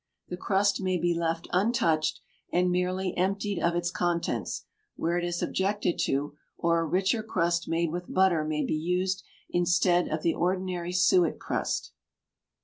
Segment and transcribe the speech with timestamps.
[0.29, 5.43] The crust may he left untouched and merely emptied of its contents, where it is
[5.43, 10.33] objected to, or a richer crust made with butter may be used instead of the
[10.33, 11.91] ordinary suet crust.